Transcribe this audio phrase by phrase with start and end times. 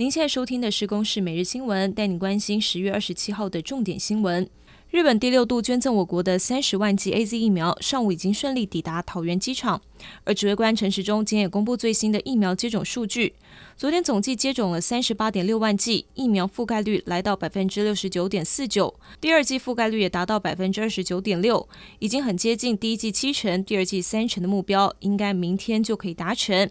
[0.00, 4.48] 您现在收听的是《公视每日新闻》，带你关心十月二十七号的重点新闻。
[4.88, 9.82] 日本第六度捐赠我国的三十万剂 AZ 疫苗，上午已经顺利抵达桃园机场。
[10.24, 13.34] 而指挥官陈时中今天也公布最新的疫苗接种数据，
[13.76, 26.70] 昨天总计接种了三十八点六万剂，疫苗覆盖率来到百分之六十九点四九，第二剂覆盖率也达到百分之二十九点六，已经很接近第一剂七成、第二剂三成的目标，应该明天就可以达成。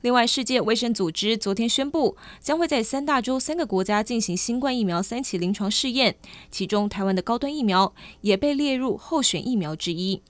[0.00, 6.14] 另外，世界卫生组织昨天宣布，将会在三大洲三个国家进行新冠疫苗三期临床试验，
[6.52, 10.22] 其中台湾的高端疫苗也被列入候选疫苗之一。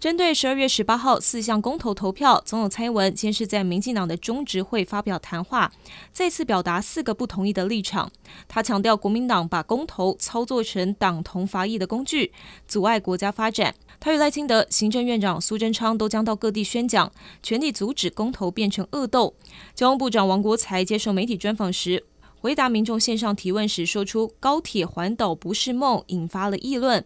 [0.00, 5.70] 针对十二月十八号四项公投投票，总统蔡英文先是在民进党的中执会发表谈话，
[6.10, 8.10] 再次表达四个不同意的立场。
[8.48, 12.32] 他强调，国民党把公投操作成党同伐异的工具，
[12.66, 13.74] 阻碍国家发展。
[14.00, 19.34] 他与赖清德、行政院长苏贞昌都将到各地宣讲，全力阻止公投变成恶斗。
[19.74, 22.02] 交通部长王国材接受媒体专访时，
[22.42, 27.04] 回答民众线上提问时，说出高铁环岛不是梦，引发了议论。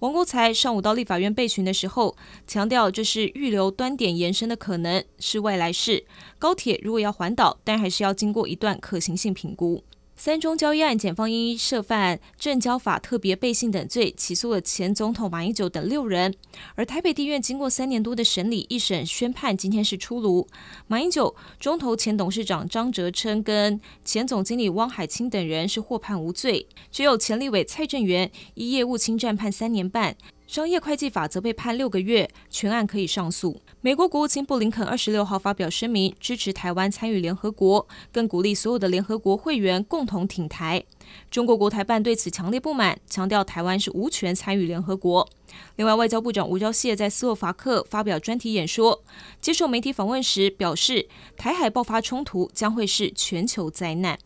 [0.00, 2.14] 王国才上午到立法院备询的时候，
[2.46, 6.04] 强调这是预留端点延伸的可能，是未来式。
[6.38, 9.82] 高铁如果要环岛，但还是要经过一段可行性评估。
[10.16, 16.32] 三中交易案，检方因涉犯证交法特别背信等罪，起诉了前总统马英九等六人。
[16.76, 20.46] 而台北地院经过三年多的审理，一审宣判今天是出炉，
[20.86, 30.16] 马英九、中投前董事长张哲琛跟前总经理汪海清等人是获判无罪，只有前立委蔡正元依业务侵占判三年半。
[30.46, 33.60] 商业会计法则被判六个月，全案可以上诉。
[33.80, 40.84] 美国国务卿布林肯二十六号发表声明，支持台湾参与联合国，更鼓励所有的联合国会员共同挺台。
[41.30, 45.28] 中国国台办对此强烈不满，强调台湾是无权参与联合国。
[45.76, 49.02] 另外，外交部长吴钊燮在斯洛伐克发表专题演说，
[49.40, 54.18] 接受媒体访问时表示，台海爆发冲突将会是全球灾难。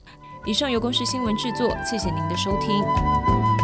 [0.47, 3.58] 以上由公视新闻制作，谢谢您的收听。